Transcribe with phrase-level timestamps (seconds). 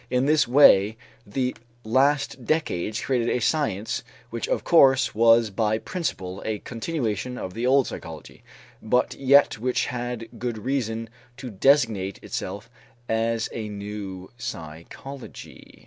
[0.09, 0.97] In this way
[1.27, 7.53] the last decades created a science which of course was by principle a continuation of
[7.53, 8.43] the old psychology,
[8.81, 12.67] but yet which had good reason to designate itself
[13.07, 15.79] as a "new" psychology.